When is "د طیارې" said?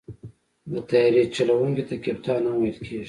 0.71-1.23